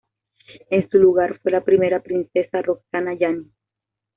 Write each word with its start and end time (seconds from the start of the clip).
En 0.71 0.89
su 0.89 0.97
lugar 0.97 1.37
fue 1.43 1.51
la 1.51 1.63
primera 1.63 2.01
princesa 2.01 2.63
Roxana 2.63 3.13
Yani. 3.13 3.51